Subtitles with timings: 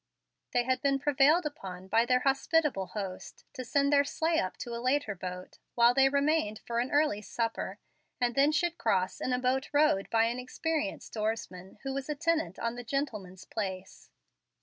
[0.51, 4.73] They had been prevailed upon by their hospitable host to send their sleigh up to
[4.73, 7.77] a later boat, while they remained for an early supper,
[8.19, 12.15] and then should cross in a boat rowed by an experienced oarsman, who was a
[12.15, 14.09] tenant on the gentleman's place.